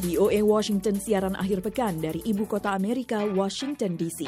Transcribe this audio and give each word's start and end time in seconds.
VOA 0.00 0.40
Washington 0.40 0.96
siaran 0.96 1.36
akhir 1.36 1.60
pekan 1.60 2.00
dari 2.00 2.24
ibu 2.24 2.48
kota 2.48 2.72
Amerika, 2.72 3.20
Washington 3.28 4.00
DC. 4.00 4.24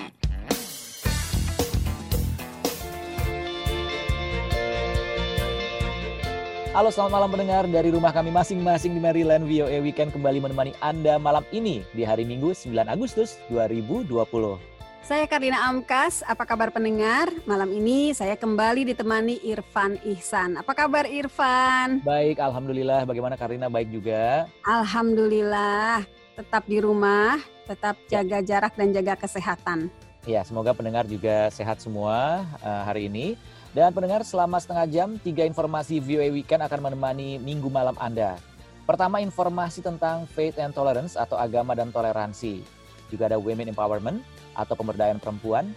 Halo 6.72 6.88
selamat 6.88 7.12
malam 7.12 7.30
pendengar 7.32 7.64
dari 7.68 7.92
rumah 7.92 8.16
kami 8.16 8.32
masing-masing 8.32 8.96
di 8.96 9.00
Maryland 9.00 9.44
VOA 9.44 9.84
Weekend 9.84 10.08
kembali 10.12 10.40
menemani 10.40 10.72
Anda 10.80 11.20
malam 11.20 11.44
ini 11.52 11.84
di 11.92 12.00
hari 12.00 12.24
Minggu 12.24 12.56
9 12.56 12.72
Agustus 12.88 13.36
2020. 13.52 14.71
Saya 15.02 15.26
Karina 15.26 15.66
Amkas, 15.66 16.22
apa 16.30 16.46
kabar 16.46 16.70
pendengar? 16.70 17.26
Malam 17.42 17.74
ini 17.74 18.14
saya 18.14 18.38
kembali 18.38 18.94
ditemani 18.94 19.42
Irfan 19.42 19.98
Ihsan. 20.06 20.54
Apa 20.54 20.78
kabar 20.78 21.10
Irfan? 21.10 21.98
Baik, 22.06 22.38
Alhamdulillah. 22.38 23.02
Bagaimana 23.02 23.34
Karina? 23.34 23.66
Baik 23.66 23.90
juga. 23.90 24.46
Alhamdulillah. 24.62 26.06
Tetap 26.38 26.62
di 26.70 26.78
rumah, 26.78 27.42
tetap 27.66 27.98
Ya. 28.08 28.22
jaga 28.22 28.38
jarak 28.46 28.72
dan 28.78 28.94
jaga 28.94 29.18
kesehatan. 29.18 29.90
Ya, 30.22 30.46
semoga 30.46 30.70
pendengar 30.70 31.02
juga 31.10 31.50
sehat 31.50 31.82
semua 31.82 32.46
uh, 32.62 32.82
hari 32.86 33.10
ini. 33.10 33.34
Dan 33.74 33.90
pendengar 33.90 34.22
selama 34.22 34.62
setengah 34.62 34.86
jam, 34.86 35.08
tiga 35.18 35.42
informasi 35.42 35.98
VOA 35.98 36.30
Weekend 36.30 36.62
akan 36.62 36.78
menemani 36.78 37.42
minggu 37.42 37.66
malam 37.66 37.98
Anda. 37.98 38.38
Pertama, 38.86 39.18
informasi 39.18 39.82
tentang 39.82 40.30
faith 40.30 40.62
and 40.62 40.70
tolerance 40.70 41.18
atau 41.18 41.34
agama 41.34 41.74
dan 41.74 41.90
toleransi. 41.90 42.81
Juga 43.12 43.28
ada 43.28 43.36
women 43.36 43.68
empowerment 43.68 44.24
atau 44.56 44.72
pemberdayaan 44.72 45.20
perempuan. 45.20 45.68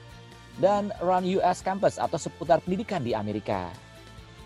Dan 0.56 0.96
Run 1.04 1.28
US 1.36 1.60
Campus 1.60 2.00
atau 2.00 2.16
seputar 2.16 2.64
pendidikan 2.64 3.04
di 3.04 3.12
Amerika. 3.12 3.68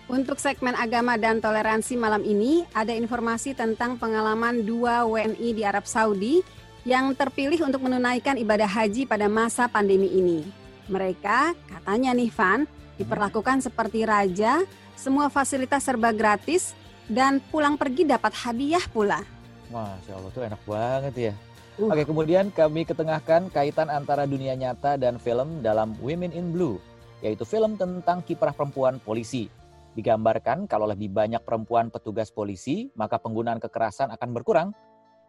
Untuk 0.10 0.42
segmen 0.42 0.74
agama 0.74 1.22
dan 1.22 1.38
toleransi 1.38 1.94
malam 1.94 2.26
ini, 2.26 2.66
ada 2.74 2.90
informasi 2.90 3.54
tentang 3.54 3.94
pengalaman 3.94 4.66
dua 4.66 5.06
WNI 5.06 5.50
di 5.54 5.62
Arab 5.62 5.86
Saudi 5.86 6.42
yang 6.82 7.14
terpilih 7.14 7.62
untuk 7.62 7.86
menunaikan 7.86 8.34
ibadah 8.42 8.66
haji 8.66 9.06
pada 9.06 9.30
masa 9.30 9.70
pandemi 9.70 10.10
ini. 10.10 10.50
Mereka, 10.90 11.54
katanya 11.54 12.18
nih 12.18 12.34
Van, 12.34 12.66
diperlakukan 12.98 13.62
seperti 13.62 14.02
raja, 14.02 14.66
semua 14.98 15.30
fasilitas 15.30 15.86
serba 15.86 16.10
gratis, 16.10 16.74
dan 17.06 17.38
pulang 17.54 17.78
pergi 17.78 18.10
dapat 18.10 18.34
hadiah 18.34 18.82
pula. 18.90 19.22
Masya 19.70 20.18
Allah, 20.18 20.32
tuh 20.34 20.42
enak 20.42 20.62
banget 20.66 21.14
ya. 21.30 21.34
Uh. 21.80 21.96
Oke, 21.96 22.04
kemudian 22.04 22.52
kami 22.52 22.84
ketengahkan 22.84 23.48
kaitan 23.56 23.88
antara 23.88 24.28
dunia 24.28 24.52
nyata 24.52 25.00
dan 25.00 25.16
film 25.16 25.64
dalam 25.64 25.96
Women 26.04 26.36
in 26.36 26.52
Blue, 26.52 26.76
yaitu 27.24 27.48
film 27.48 27.80
tentang 27.80 28.20
kiprah 28.20 28.52
perempuan 28.52 29.00
polisi. 29.00 29.48
Digambarkan 29.96 30.68
kalau 30.68 30.92
lebih 30.92 31.08
banyak 31.08 31.40
perempuan 31.48 31.88
petugas 31.88 32.36
polisi, 32.36 32.92
maka 33.00 33.16
penggunaan 33.16 33.64
kekerasan 33.64 34.12
akan 34.12 34.30
berkurang. 34.36 34.70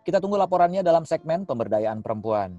Kita 0.02 0.18
tunggu 0.18 0.42
laporannya 0.42 0.82
dalam 0.82 1.06
segmen 1.06 1.46
pemberdayaan 1.46 2.02
perempuan. 2.02 2.58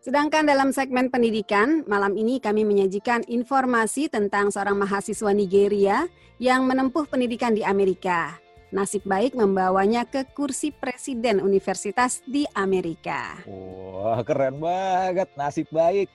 Sedangkan 0.00 0.48
dalam 0.48 0.72
segmen 0.72 1.12
pendidikan, 1.12 1.84
malam 1.84 2.16
ini 2.16 2.40
kami 2.40 2.64
menyajikan 2.64 3.20
informasi 3.28 4.08
tentang 4.08 4.48
seorang 4.48 4.80
mahasiswa 4.80 5.36
Nigeria 5.36 6.08
yang 6.40 6.64
menempuh 6.64 7.04
pendidikan 7.04 7.52
di 7.52 7.60
Amerika. 7.60 8.40
Nasib 8.70 9.02
baik 9.02 9.34
membawanya 9.34 10.06
ke 10.06 10.22
kursi 10.30 10.70
presiden 10.70 11.42
universitas 11.42 12.22
di 12.22 12.46
Amerika. 12.54 13.42
Wah, 13.42 14.22
keren 14.22 14.62
banget, 14.62 15.26
nasib 15.34 15.66
baik. 15.74 16.06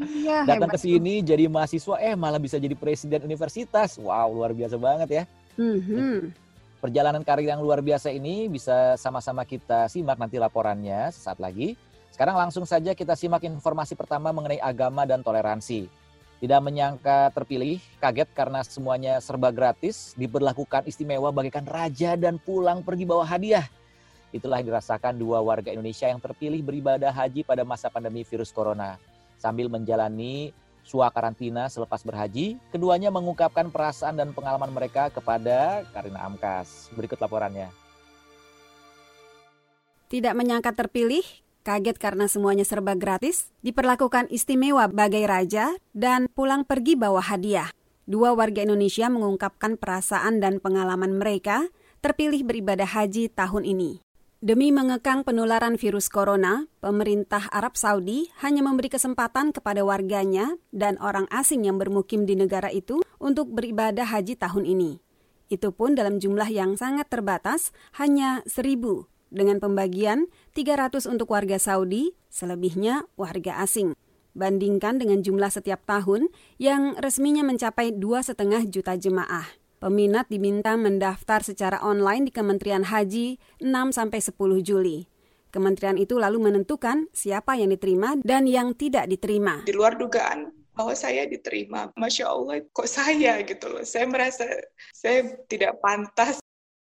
Iya, 0.00 0.40
Datang 0.48 0.72
ke 0.72 0.80
sini 0.80 1.20
jadi 1.20 1.52
mahasiswa, 1.52 2.00
eh 2.00 2.16
malah 2.16 2.40
bisa 2.40 2.56
jadi 2.56 2.72
presiden 2.72 3.28
universitas. 3.28 4.00
Wow, 4.00 4.32
luar 4.32 4.56
biasa 4.56 4.80
banget 4.80 5.08
ya. 5.20 5.22
Mhm. 5.60 6.32
Perjalanan 6.80 7.20
karir 7.28 7.52
yang 7.52 7.60
luar 7.60 7.84
biasa 7.84 8.08
ini 8.08 8.48
bisa 8.48 8.96
sama-sama 8.96 9.44
kita 9.44 9.84
simak 9.92 10.16
nanti 10.16 10.40
laporannya 10.40 11.12
sesaat 11.12 11.44
lagi. 11.44 11.76
Sekarang 12.08 12.40
langsung 12.40 12.64
saja 12.64 12.96
kita 12.96 13.12
simak 13.12 13.44
informasi 13.44 13.92
pertama 14.00 14.32
mengenai 14.32 14.64
agama 14.64 15.04
dan 15.04 15.20
toleransi. 15.20 15.92
Tidak 16.42 16.58
menyangka 16.58 17.30
terpilih, 17.30 17.78
kaget 18.02 18.26
karena 18.34 18.66
semuanya 18.66 19.22
serba 19.22 19.54
gratis, 19.54 20.10
diberlakukan 20.18 20.82
istimewa 20.90 21.30
bagaikan 21.30 21.62
raja 21.62 22.18
dan 22.18 22.34
pulang 22.42 22.82
pergi 22.82 23.06
bawa 23.06 23.22
hadiah. 23.22 23.70
Itulah 24.34 24.58
yang 24.58 24.74
dirasakan 24.74 25.22
dua 25.22 25.38
warga 25.38 25.70
Indonesia 25.70 26.10
yang 26.10 26.18
terpilih 26.18 26.58
beribadah 26.66 27.14
haji 27.14 27.46
pada 27.46 27.62
masa 27.62 27.86
pandemi 27.94 28.26
virus 28.26 28.50
corona. 28.50 28.98
Sambil 29.38 29.70
menjalani 29.70 30.50
sua 30.82 31.14
karantina 31.14 31.70
selepas 31.70 32.02
berhaji, 32.02 32.58
keduanya 32.74 33.14
mengungkapkan 33.14 33.70
perasaan 33.70 34.18
dan 34.18 34.34
pengalaman 34.34 34.74
mereka 34.74 35.14
kepada 35.14 35.86
Karina 35.94 36.26
Amkas. 36.26 36.90
Berikut 36.98 37.22
laporannya. 37.22 37.70
Tidak 40.10 40.34
menyangka 40.34 40.74
terpilih, 40.74 41.22
kaget 41.62 41.96
karena 41.96 42.26
semuanya 42.26 42.66
serba 42.66 42.98
gratis, 42.98 43.48
diperlakukan 43.62 44.28
istimewa 44.28 44.90
bagai 44.90 45.24
raja, 45.24 45.72
dan 45.94 46.26
pulang 46.26 46.66
pergi 46.66 46.98
bawa 46.98 47.22
hadiah. 47.22 47.70
Dua 48.02 48.34
warga 48.34 48.66
Indonesia 48.66 49.06
mengungkapkan 49.06 49.78
perasaan 49.78 50.42
dan 50.42 50.58
pengalaman 50.58 51.14
mereka 51.14 51.70
terpilih 52.02 52.42
beribadah 52.42 52.90
haji 52.90 53.30
tahun 53.30 53.62
ini. 53.62 54.02
Demi 54.42 54.74
mengekang 54.74 55.22
penularan 55.22 55.78
virus 55.78 56.10
corona, 56.10 56.66
pemerintah 56.82 57.46
Arab 57.54 57.78
Saudi 57.78 58.26
hanya 58.42 58.58
memberi 58.66 58.90
kesempatan 58.90 59.54
kepada 59.54 59.86
warganya 59.86 60.58
dan 60.74 60.98
orang 60.98 61.30
asing 61.30 61.62
yang 61.62 61.78
bermukim 61.78 62.26
di 62.26 62.34
negara 62.34 62.66
itu 62.74 63.06
untuk 63.22 63.54
beribadah 63.54 64.02
haji 64.02 64.34
tahun 64.34 64.66
ini. 64.66 64.98
Itu 65.46 65.70
pun 65.70 65.94
dalam 65.94 66.18
jumlah 66.18 66.50
yang 66.50 66.74
sangat 66.74 67.06
terbatas, 67.06 67.70
hanya 67.94 68.42
seribu 68.50 69.11
dengan 69.32 69.58
pembagian 69.58 70.28
300 70.52 71.08
untuk 71.08 71.32
warga 71.32 71.56
Saudi, 71.56 72.12
selebihnya 72.28 73.08
warga 73.16 73.64
asing. 73.64 73.96
Bandingkan 74.36 75.00
dengan 75.00 75.24
jumlah 75.24 75.48
setiap 75.48 75.84
tahun 75.88 76.28
yang 76.60 76.96
resminya 77.00 77.44
mencapai 77.44 77.96
2,5 77.96 78.68
juta 78.68 78.96
jemaah. 78.96 79.48
Peminat 79.80 80.30
diminta 80.30 80.78
mendaftar 80.78 81.42
secara 81.42 81.82
online 81.82 82.28
di 82.28 82.32
Kementerian 82.32 82.86
Haji 82.86 83.40
6-10 83.58 84.36
Juli. 84.62 85.10
Kementerian 85.52 86.00
itu 86.00 86.16
lalu 86.16 86.48
menentukan 86.48 87.12
siapa 87.12 87.60
yang 87.60 87.74
diterima 87.74 88.16
dan 88.24 88.48
yang 88.48 88.72
tidak 88.72 89.04
diterima. 89.10 89.60
di 89.66 89.74
luar 89.76 90.00
dugaan 90.00 90.48
bahwa 90.72 90.94
saya 90.96 91.28
diterima. 91.28 91.92
Masya 91.96 92.24
Allah, 92.24 92.64
kok 92.72 92.88
saya 92.88 93.40
gitu 93.44 93.68
loh. 93.68 93.84
Saya 93.84 94.08
merasa 94.08 94.44
saya 94.96 95.36
tidak 95.46 95.78
pantas. 95.84 96.41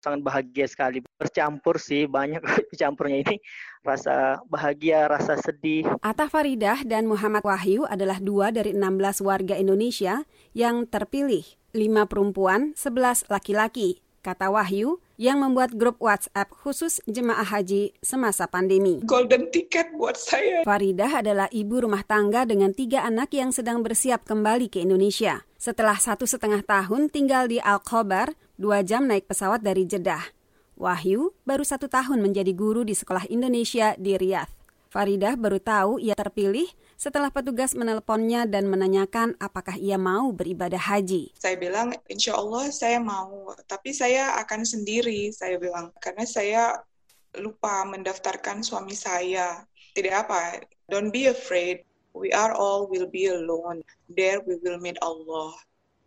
Sangat 0.07 0.23
bahagia 0.23 0.67
sekali. 0.71 1.03
Bercampur 1.19 1.83
sih, 1.83 2.07
banyak 2.07 2.39
campurnya 2.81 3.27
ini. 3.27 3.37
Rasa 3.83 4.39
bahagia, 4.47 5.11
rasa 5.11 5.35
sedih. 5.43 5.83
Atta 5.99 6.31
Faridah 6.31 6.87
dan 6.87 7.11
Muhammad 7.11 7.43
Wahyu 7.43 7.83
adalah 7.91 8.23
dua 8.23 8.55
dari 8.55 8.71
16 8.71 9.27
warga 9.27 9.59
Indonesia 9.59 10.23
yang 10.55 10.87
terpilih. 10.87 11.43
Lima 11.75 12.07
perempuan, 12.07 12.73
11 12.79 13.27
laki-laki, 13.29 14.01
kata 14.23 14.49
Wahyu, 14.49 15.03
yang 15.17 15.41
membuat 15.41 15.77
grup 15.77 16.01
WhatsApp 16.01 16.53
khusus 16.53 17.01
jemaah 17.09 17.45
haji 17.45 17.97
semasa 18.05 18.45
pandemi. 18.49 19.01
Golden 19.05 19.49
ticket 19.53 19.93
buat 19.97 20.17
saya. 20.17 20.65
Faridah 20.65 21.25
adalah 21.25 21.49
ibu 21.53 21.81
rumah 21.81 22.05
tangga 22.05 22.45
dengan 22.45 22.73
tiga 22.73 23.05
anak 23.05 23.33
yang 23.33 23.53
sedang 23.53 23.81
bersiap 23.81 24.25
kembali 24.29 24.69
ke 24.69 24.85
Indonesia. 24.85 25.45
Setelah 25.57 25.97
satu 25.97 26.29
setengah 26.29 26.61
tahun 26.65 27.09
tinggal 27.09 27.49
di 27.49 27.57
Al-Khobar, 27.61 28.37
dua 28.61 28.85
jam 28.85 29.09
naik 29.09 29.29
pesawat 29.29 29.65
dari 29.65 29.89
Jeddah. 29.89 30.23
Wahyu 30.77 31.33
baru 31.49 31.65
satu 31.65 31.89
tahun 31.89 32.21
menjadi 32.21 32.53
guru 32.53 32.85
di 32.85 32.93
sekolah 32.93 33.25
Indonesia 33.33 33.97
di 33.97 34.13
Riyadh. 34.13 34.53
Faridah 34.93 35.35
baru 35.41 35.57
tahu 35.57 35.93
ia 36.01 36.13
terpilih 36.13 36.69
setelah 36.97 37.29
petugas 37.29 37.77
menelponnya 37.77 38.49
dan 38.49 38.67
menanyakan 38.67 39.37
apakah 39.37 39.77
ia 39.77 40.01
mau 40.01 40.33
beribadah 40.33 40.81
haji. 40.81 41.37
Saya 41.37 41.61
bilang, 41.61 41.93
insya 42.09 42.35
Allah 42.35 42.73
saya 42.73 42.99
mau. 42.99 43.53
Tapi 43.69 43.93
saya 43.93 44.41
akan 44.41 44.65
sendiri, 44.65 45.29
saya 45.31 45.61
bilang. 45.61 45.93
Karena 46.01 46.25
saya 46.25 46.63
lupa 47.37 47.85
mendaftarkan 47.85 48.65
suami 48.65 48.97
saya. 48.97 49.63
Tidak 49.93 50.13
apa, 50.13 50.65
don't 50.89 51.13
be 51.13 51.29
afraid. 51.29 51.85
We 52.17 52.33
are 52.33 52.57
all 52.57 52.89
will 52.89 53.09
be 53.09 53.29
alone. 53.29 53.85
There 54.09 54.41
we 54.41 54.57
will 54.65 54.81
meet 54.81 54.97
Allah. 55.05 55.53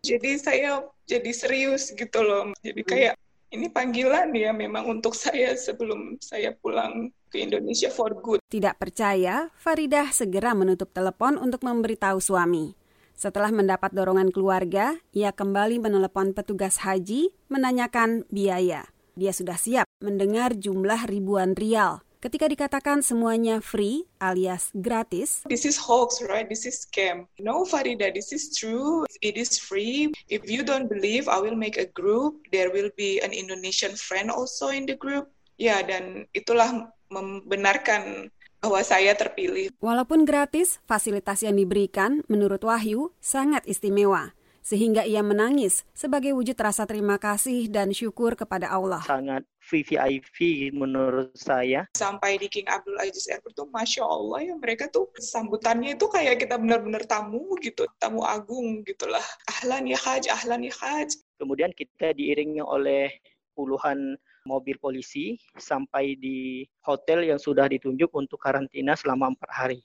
Jadi 0.01 0.41
saya 0.41 0.89
jadi 1.05 1.29
serius 1.29 1.93
gitu 1.93 2.25
loh. 2.25 2.49
Jadi 2.65 2.81
kayak 2.81 3.13
ini 3.49 3.67
panggilan 3.69 4.29
ya 4.33 4.53
memang 4.53 4.85
untuk 4.85 5.17
saya 5.17 5.57
sebelum 5.57 6.21
saya 6.21 6.53
pulang 6.53 7.09
ke 7.29 7.41
Indonesia 7.41 7.89
for 7.89 8.13
good. 8.21 8.41
Tidak 8.49 8.77
percaya, 8.77 9.49
Faridah 9.57 10.09
segera 10.13 10.53
menutup 10.53 10.89
telepon 10.93 11.37
untuk 11.37 11.61
memberitahu 11.65 12.17
suami. 12.21 12.73
Setelah 13.13 13.51
mendapat 13.51 13.91
dorongan 13.91 14.31
keluarga, 14.31 14.95
ia 15.11 15.35
kembali 15.35 15.83
menelepon 15.83 16.31
petugas 16.31 16.79
haji 16.81 17.35
menanyakan 17.51 18.23
biaya. 18.31 18.87
Dia 19.19 19.35
sudah 19.35 19.59
siap 19.59 19.85
mendengar 19.99 20.55
jumlah 20.55 21.03
ribuan 21.03 21.51
rial. 21.51 21.99
Ketika 22.19 22.51
dikatakan 22.51 22.99
semuanya 22.99 23.63
free 23.63 24.03
alias 24.19 24.75
gratis, 24.75 25.47
This 25.47 25.63
is 25.63 25.79
hoax, 25.79 26.19
right? 26.27 26.43
This 26.43 26.67
is 26.67 26.83
scam. 26.83 27.31
No, 27.39 27.63
Farida, 27.63 28.11
this 28.11 28.35
is 28.35 28.51
true. 28.51 29.07
It 29.23 29.39
is 29.39 29.55
free. 29.55 30.11
If 30.27 30.43
you 30.51 30.67
don't 30.67 30.91
believe, 30.91 31.31
I 31.31 31.39
will 31.39 31.55
make 31.55 31.79
a 31.79 31.87
group. 31.87 32.43
There 32.51 32.75
will 32.75 32.91
be 32.99 33.23
an 33.23 33.31
Indonesian 33.31 33.95
friend 33.95 34.27
also 34.27 34.67
in 34.67 34.83
the 34.83 34.99
group. 34.99 35.31
Ya, 35.55 35.79
dan 35.79 36.27
itulah 36.35 36.91
membenarkan 37.07 38.35
bahwa 38.59 38.83
saya 38.83 39.15
terpilih. 39.15 39.71
Walaupun 39.79 40.27
gratis, 40.27 40.83
fasilitas 40.83 41.39
yang 41.47 41.55
diberikan 41.55 42.27
menurut 42.27 42.67
Wahyu 42.67 43.15
sangat 43.23 43.63
istimewa 43.63 44.35
sehingga 44.63 45.03
ia 45.07 45.23
menangis 45.25 45.83
sebagai 45.91 46.35
wujud 46.35 46.55
rasa 46.55 46.85
terima 46.85 47.17
kasih 47.17 47.67
dan 47.71 47.91
syukur 47.91 48.35
kepada 48.35 48.71
Allah. 48.71 49.03
Sangat 49.03 49.43
VVIP 49.69 50.69
menurut 50.73 51.35
saya. 51.37 51.85
Sampai 51.93 52.41
di 52.41 52.49
King 52.49 52.65
Abdul 52.67 52.97
Aziz 52.97 53.29
Airport 53.29 53.53
tuh 53.53 53.69
Masya 53.69 54.03
Allah 54.03 54.39
ya 54.49 54.55
mereka 54.57 54.89
tuh 54.89 55.07
sambutannya 55.19 55.93
itu 55.93 56.09
kayak 56.09 56.41
kita 56.41 56.57
benar-benar 56.57 57.05
tamu 57.05 57.53
gitu, 57.61 57.85
tamu 58.01 58.25
agung 58.25 58.81
gitulah. 58.83 59.23
Ahlan 59.45 59.85
ya 59.85 59.99
haj, 59.99 60.25
ahlan 60.31 60.65
ya 60.65 60.73
haj. 60.81 61.13
Kemudian 61.37 61.71
kita 61.75 62.17
diiringi 62.17 62.63
oleh 62.63 63.13
puluhan 63.53 64.17
mobil 64.47 64.79
polisi 64.79 65.35
sampai 65.59 66.15
di 66.15 66.63
hotel 66.87 67.27
yang 67.27 67.37
sudah 67.37 67.67
ditunjuk 67.67 68.09
untuk 68.15 68.39
karantina 68.39 68.95
selama 68.95 69.35
empat 69.35 69.51
hari 69.51 69.79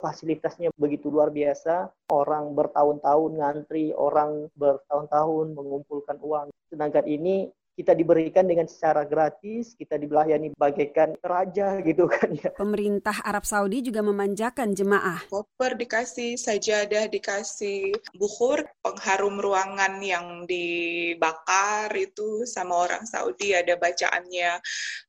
fasilitasnya 0.00 0.70
begitu 0.76 1.08
luar 1.08 1.32
biasa. 1.32 1.90
Orang 2.12 2.52
bertahun-tahun 2.54 3.30
ngantri, 3.40 3.92
orang 3.96 4.48
bertahun-tahun 4.54 5.46
mengumpulkan 5.56 6.16
uang. 6.20 6.48
Sedangkan 6.70 7.04
ini 7.08 7.50
kita 7.76 7.92
diberikan 7.92 8.48
dengan 8.48 8.64
secara 8.64 9.04
gratis, 9.04 9.76
kita 9.76 10.00
dibelayani 10.00 10.56
bagaikan 10.56 11.12
raja 11.20 11.76
gitu 11.84 12.08
kan 12.08 12.32
ya. 12.32 12.48
Pemerintah 12.56 13.20
Arab 13.20 13.44
Saudi 13.44 13.84
juga 13.84 14.00
memanjakan 14.00 14.72
jemaah. 14.72 15.28
Koper 15.28 15.76
dikasih, 15.76 16.40
sajadah 16.40 17.04
dikasih, 17.12 17.92
bukhur, 18.16 18.64
pengharum 18.80 19.36
ruangan 19.36 20.00
yang 20.00 20.48
dibakar 20.48 21.92
itu 21.92 22.48
sama 22.48 22.88
orang 22.88 23.04
Saudi 23.04 23.52
ada 23.52 23.76
bacaannya. 23.76 24.56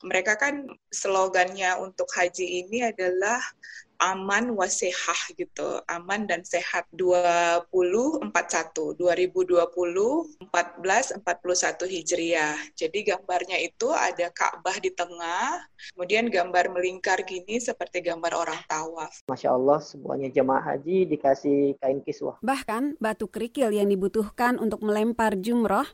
Mereka 0.03 0.35
kan 0.35 0.67
slogannya 0.91 1.79
untuk 1.79 2.11
haji 2.11 2.67
ini 2.67 2.83
adalah 2.83 3.39
aman 3.97 4.53
wasehah 4.53 5.33
gitu. 5.37 5.81
Aman 5.89 6.29
dan 6.29 6.45
sehat. 6.45 6.85
2041 6.93 8.31
2020 8.97 9.57
14 10.49 11.21
41 11.21 11.93
Hijriah. 11.93 12.57
Jadi 12.77 12.99
gambarnya 13.05 13.57
itu 13.61 13.89
ada 13.91 14.29
Ka'bah 14.33 14.77
di 14.77 14.93
tengah 14.93 15.65
kemudian 15.93 16.29
gambar 16.29 16.73
melingkar 16.73 17.21
gini 17.25 17.57
seperti 17.61 18.01
gambar 18.05 18.33
orang 18.37 18.59
tawaf. 18.69 19.25
Masya 19.29 19.53
Allah 19.53 19.79
semuanya 19.81 20.29
jemaah 20.29 20.63
haji 20.63 21.09
dikasih 21.09 21.77
kain 21.81 22.01
kiswah. 22.05 22.37
Bahkan 22.41 23.01
batu 23.01 23.29
kerikil 23.29 23.73
yang 23.73 23.89
dibutuhkan 23.89 24.57
untuk 24.61 24.81
melempar 24.85 25.37
jumroh 25.37 25.85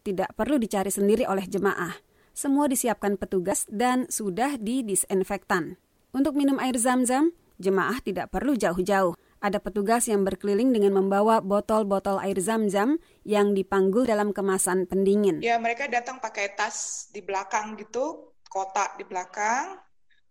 tidak 0.00 0.32
perlu 0.36 0.56
dicari 0.56 0.88
sendiri 0.88 1.28
oleh 1.28 1.44
jemaah. 1.44 1.92
Semua 2.32 2.70
disiapkan 2.70 3.20
petugas 3.20 3.68
dan 3.68 4.08
sudah 4.08 4.56
didisinfektan. 4.56 5.76
Untuk 6.10 6.34
minum 6.34 6.58
air 6.58 6.74
zam-zam, 6.74 7.30
jemaah 7.60 8.00
tidak 8.00 8.32
perlu 8.32 8.56
jauh-jauh. 8.56 9.14
Ada 9.40 9.56
petugas 9.56 10.04
yang 10.04 10.24
berkeliling 10.24 10.72
dengan 10.72 11.00
membawa 11.00 11.40
botol-botol 11.40 12.20
air 12.20 12.36
zam-zam 12.40 13.00
yang 13.24 13.56
dipanggul 13.56 14.04
dalam 14.04 14.36
kemasan 14.36 14.84
pendingin. 14.84 15.40
Ya, 15.40 15.56
mereka 15.56 15.88
datang 15.88 16.20
pakai 16.20 16.52
tas 16.56 17.08
di 17.08 17.24
belakang 17.24 17.76
gitu, 17.80 18.36
kotak 18.48 19.00
di 19.00 19.04
belakang. 19.08 19.80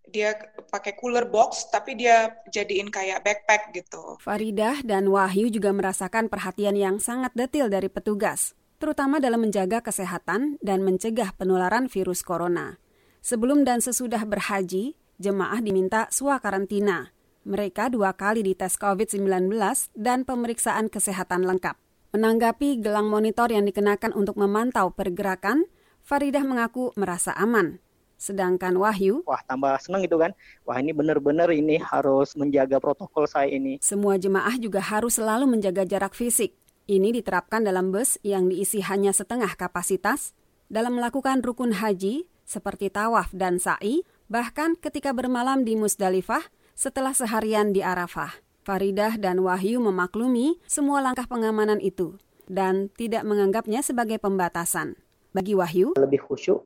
Dia 0.10 0.34
pakai 0.70 0.98
cooler 0.98 1.26
box, 1.30 1.70
tapi 1.70 1.94
dia 1.94 2.34
jadiin 2.50 2.90
kayak 2.90 3.22
backpack 3.26 3.74
gitu. 3.78 4.18
Faridah 4.22 4.82
dan 4.82 5.10
Wahyu 5.10 5.54
juga 5.54 5.70
merasakan 5.70 6.30
perhatian 6.30 6.74
yang 6.74 6.98
sangat 6.98 7.34
detail 7.38 7.70
dari 7.70 7.90
petugas, 7.90 8.58
terutama 8.82 9.22
dalam 9.22 9.42
menjaga 9.42 9.86
kesehatan 9.86 10.58
dan 10.66 10.82
mencegah 10.82 11.34
penularan 11.38 11.86
virus 11.90 12.26
corona. 12.26 12.82
Sebelum 13.22 13.66
dan 13.66 13.86
sesudah 13.86 14.26
berhaji, 14.26 14.98
jemaah 15.22 15.62
diminta 15.62 16.10
swakarantina 16.10 17.14
mereka 17.50 17.90
dua 17.90 18.14
kali 18.14 18.46
dites 18.46 18.78
COVID-19 18.78 19.50
dan 19.98 20.22
pemeriksaan 20.22 20.86
kesehatan 20.86 21.50
lengkap. 21.50 21.74
Menanggapi 22.14 22.78
gelang 22.78 23.10
monitor 23.10 23.50
yang 23.50 23.66
dikenakan 23.66 24.14
untuk 24.14 24.38
memantau 24.38 24.94
pergerakan, 24.94 25.66
Faridah 26.06 26.46
mengaku 26.46 26.94
merasa 26.94 27.34
aman. 27.34 27.82
Sedangkan 28.22 28.78
Wahyu, 28.78 29.26
wah 29.26 29.42
tambah 29.50 29.74
senang 29.82 30.06
itu 30.06 30.20
kan. 30.20 30.36
Wah 30.68 30.78
ini 30.78 30.94
benar-benar 30.94 31.50
ini 31.50 31.82
harus 31.82 32.38
menjaga 32.38 32.78
protokol 32.78 33.26
saya 33.26 33.50
ini. 33.50 33.82
Semua 33.82 34.20
jemaah 34.22 34.54
juga 34.62 34.84
harus 34.84 35.18
selalu 35.18 35.50
menjaga 35.50 35.88
jarak 35.90 36.14
fisik. 36.14 36.54
Ini 36.86 37.14
diterapkan 37.14 37.66
dalam 37.66 37.90
bus 37.90 38.18
yang 38.22 38.50
diisi 38.50 38.82
hanya 38.86 39.14
setengah 39.14 39.54
kapasitas 39.58 40.38
dalam 40.70 41.02
melakukan 41.02 41.42
rukun 41.42 41.78
haji 41.78 42.30
seperti 42.50 42.90
tawaf 42.90 43.30
dan 43.30 43.62
sa'i, 43.62 44.02
bahkan 44.26 44.74
ketika 44.74 45.14
bermalam 45.14 45.62
di 45.62 45.78
Musdalifah, 45.78 46.42
setelah 46.80 47.12
seharian 47.12 47.76
di 47.76 47.84
Arafah. 47.84 48.40
Faridah 48.64 49.20
dan 49.20 49.44
Wahyu 49.44 49.84
memaklumi 49.84 50.64
semua 50.64 51.04
langkah 51.04 51.28
pengamanan 51.28 51.84
itu 51.84 52.16
dan 52.48 52.88
tidak 52.96 53.28
menganggapnya 53.28 53.84
sebagai 53.84 54.16
pembatasan. 54.16 54.96
Bagi 55.36 55.60
Wahyu, 55.60 56.00
lebih 56.00 56.24
khusyuk, 56.24 56.64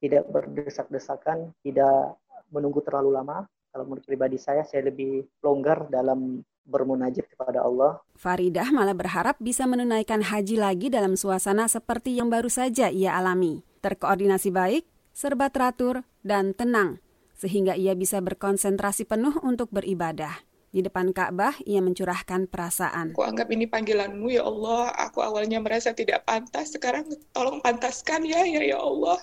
tidak 0.00 0.24
berdesak-desakan, 0.32 1.52
tidak 1.60 2.16
menunggu 2.48 2.80
terlalu 2.80 3.12
lama. 3.12 3.44
Kalau 3.70 3.84
menurut 3.86 4.02
pribadi 4.02 4.40
saya, 4.40 4.64
saya 4.64 4.88
lebih 4.88 5.28
longgar 5.44 5.86
dalam 5.92 6.42
bermunajat 6.66 7.28
kepada 7.30 7.62
Allah. 7.62 8.00
Faridah 8.18 8.72
malah 8.74 8.96
berharap 8.96 9.38
bisa 9.38 9.68
menunaikan 9.68 10.24
haji 10.24 10.56
lagi 10.58 10.88
dalam 10.90 11.14
suasana 11.14 11.70
seperti 11.70 12.18
yang 12.18 12.32
baru 12.32 12.50
saja 12.50 12.90
ia 12.90 13.14
alami. 13.14 13.62
Terkoordinasi 13.84 14.50
baik, 14.50 14.84
serba 15.14 15.52
teratur, 15.52 16.02
dan 16.26 16.52
tenang 16.56 16.98
sehingga 17.40 17.72
ia 17.72 17.96
bisa 17.96 18.20
berkonsentrasi 18.20 19.08
penuh 19.08 19.40
untuk 19.40 19.72
beribadah. 19.72 20.44
Di 20.70 20.86
depan 20.86 21.10
Ka'bah, 21.10 21.56
ia 21.66 21.82
mencurahkan 21.82 22.46
perasaan. 22.46 23.16
Aku 23.16 23.26
anggap 23.26 23.50
ini 23.50 23.66
panggilanmu, 23.66 24.30
ya 24.30 24.46
Allah. 24.46 24.92
Aku 25.08 25.18
awalnya 25.18 25.58
merasa 25.58 25.90
tidak 25.90 26.22
pantas, 26.28 26.70
sekarang 26.70 27.08
tolong 27.34 27.58
pantaskan 27.58 28.22
ya, 28.22 28.46
ya, 28.46 28.62
ya 28.62 28.78
Allah. 28.78 29.18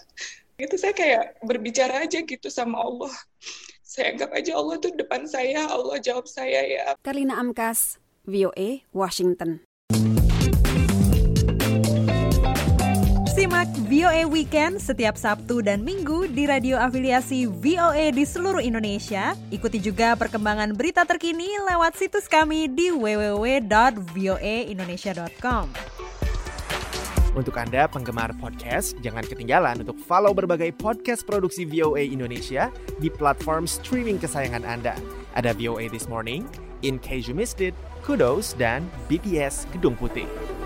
Itu 0.60 0.76
saya 0.76 0.92
kayak 0.92 1.40
berbicara 1.46 2.04
aja 2.04 2.20
gitu 2.26 2.50
sama 2.52 2.84
Allah. 2.84 3.14
Saya 3.80 4.12
anggap 4.18 4.36
aja 4.36 4.60
Allah 4.60 4.76
tuh 4.82 4.92
depan 4.92 5.24
saya, 5.24 5.70
Allah 5.72 5.96
jawab 6.04 6.28
saya 6.28 6.68
ya. 6.68 6.86
Karina 7.00 7.40
Amkas, 7.40 8.02
VOA, 8.28 8.84
Washington. 8.92 9.64
Simak 13.48 13.72
VOA 13.88 14.28
Weekend 14.28 14.84
setiap 14.84 15.16
Sabtu 15.16 15.64
dan 15.64 15.80
Minggu 15.80 16.28
di 16.28 16.44
radio 16.44 16.76
afiliasi 16.84 17.48
VOA 17.48 18.12
di 18.12 18.28
seluruh 18.28 18.60
Indonesia. 18.60 19.40
Ikuti 19.56 19.80
juga 19.80 20.20
perkembangan 20.20 20.76
berita 20.76 21.08
terkini 21.08 21.56
lewat 21.64 21.96
situs 21.96 22.28
kami 22.28 22.68
di 22.68 22.92
www.voaindonesia.com. 22.92 25.64
Untuk 27.40 27.56
Anda 27.56 27.88
penggemar 27.88 28.36
podcast, 28.36 29.00
jangan 29.00 29.24
ketinggalan 29.24 29.80
untuk 29.80 29.96
follow 29.96 30.36
berbagai 30.36 30.76
podcast 30.76 31.24
produksi 31.24 31.64
VOA 31.64 32.04
Indonesia 32.04 32.68
di 33.00 33.08
platform 33.08 33.64
streaming 33.64 34.20
kesayangan 34.20 34.68
Anda. 34.68 35.00
Ada 35.40 35.56
VOA 35.56 35.88
This 35.88 36.12
Morning, 36.12 36.44
In 36.84 37.00
Case 37.00 37.32
You 37.32 37.36
Missed 37.40 37.64
It, 37.64 37.72
Kudos, 38.04 38.60
dan 38.60 38.84
BTS 39.08 39.72
Gedung 39.72 39.96
Putih. 39.96 40.57